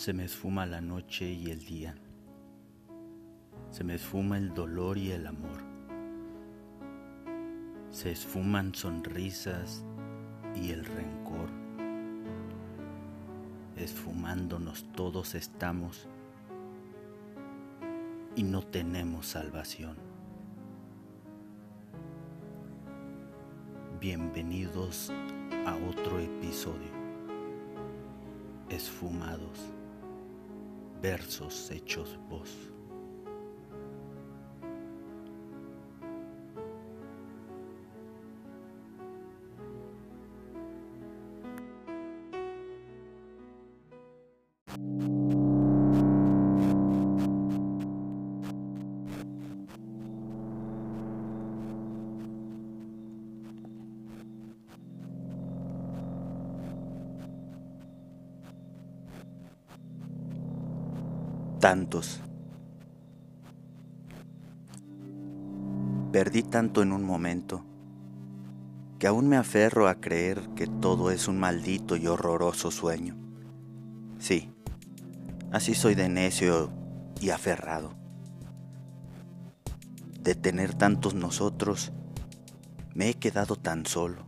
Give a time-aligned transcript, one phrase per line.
[0.00, 1.94] Se me esfuma la noche y el día.
[3.70, 5.62] Se me esfuma el dolor y el amor.
[7.90, 9.84] Se esfuman sonrisas
[10.56, 11.50] y el rencor.
[13.76, 16.08] Esfumándonos todos estamos
[18.36, 19.98] y no tenemos salvación.
[24.00, 25.12] Bienvenidos
[25.66, 26.88] a otro episodio.
[28.70, 29.74] Esfumados
[31.00, 32.50] versos hechos voz.
[61.60, 62.22] Tantos.
[66.10, 67.64] Perdí tanto en un momento
[68.98, 73.14] que aún me aferro a creer que todo es un maldito y horroroso sueño.
[74.18, 74.50] Sí,
[75.52, 76.70] así soy de necio
[77.20, 77.94] y aferrado.
[80.22, 81.92] De tener tantos nosotros,
[82.94, 84.24] me he quedado tan solo.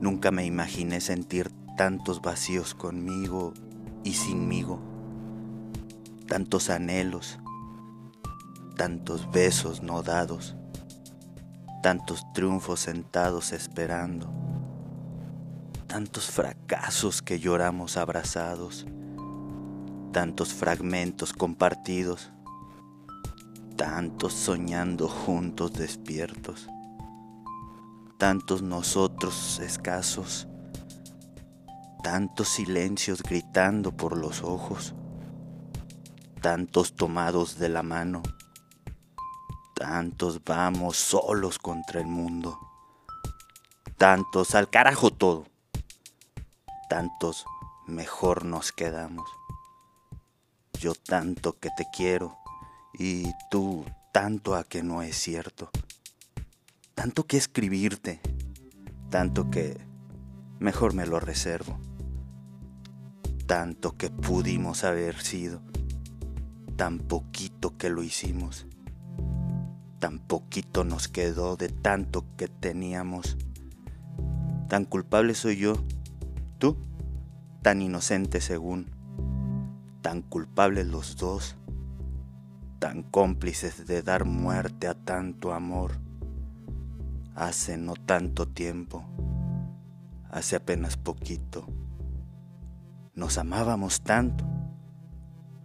[0.00, 3.52] Nunca me imaginé sentir tantos vacíos conmigo
[4.04, 4.87] y sinmigo
[6.28, 7.38] tantos anhelos,
[8.76, 10.54] tantos besos no dados,
[11.82, 14.30] tantos triunfos sentados esperando,
[15.86, 18.86] tantos fracasos que lloramos abrazados,
[20.12, 22.30] tantos fragmentos compartidos,
[23.76, 26.68] tantos soñando juntos despiertos,
[28.18, 30.46] tantos nosotros escasos,
[32.02, 34.94] tantos silencios gritando por los ojos
[36.40, 38.22] tantos tomados de la mano,
[39.74, 42.58] tantos vamos solos contra el mundo,
[43.96, 45.46] tantos al carajo todo,
[46.88, 47.44] tantos
[47.86, 49.28] mejor nos quedamos.
[50.74, 52.36] Yo tanto que te quiero
[52.96, 55.70] y tú tanto a que no es cierto,
[56.94, 58.20] tanto que escribirte,
[59.10, 59.76] tanto que
[60.60, 61.80] mejor me lo reservo,
[63.46, 65.62] tanto que pudimos haber sido
[66.78, 68.68] tan poquito que lo hicimos,
[69.98, 73.36] tan poquito nos quedó de tanto que teníamos.
[74.68, 75.74] Tan culpable soy yo,
[76.58, 76.76] tú,
[77.62, 78.86] tan inocente según,
[80.02, 81.56] tan culpables los dos,
[82.78, 85.98] tan cómplices de dar muerte a tanto amor.
[87.34, 89.04] Hace no tanto tiempo,
[90.30, 91.66] hace apenas poquito,
[93.16, 94.44] nos amábamos tanto.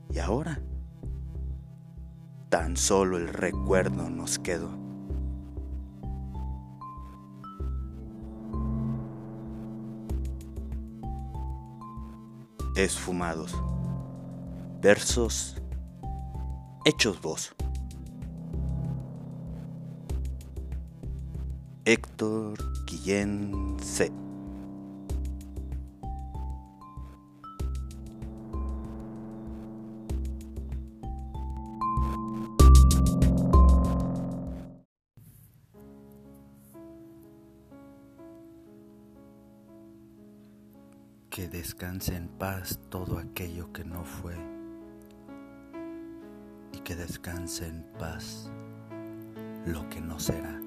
[0.10, 0.60] ¿Y ahora?
[2.54, 4.70] Tan solo el recuerdo nos quedó.
[12.76, 13.56] Esfumados.
[14.84, 15.60] Versos
[16.86, 17.56] hechos voz.
[21.86, 23.78] Héctor Guillén.
[41.34, 44.36] Que descanse en paz todo aquello que no fue
[46.72, 48.52] y que descanse en paz
[49.66, 50.62] lo que no será.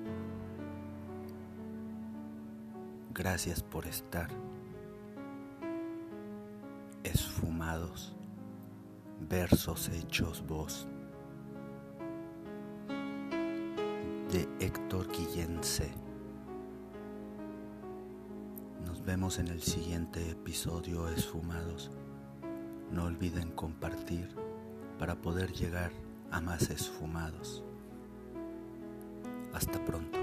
[3.14, 4.28] Gracias por estar
[7.04, 8.16] esfumados,
[9.20, 10.88] versos hechos voz
[14.32, 15.62] de Héctor Guillén
[19.06, 21.92] vemos en el siguiente episodio Esfumados.
[22.90, 24.28] No olviden compartir
[24.98, 25.92] para poder llegar
[26.32, 27.62] a más esfumados.
[29.52, 30.18] Hasta pronto.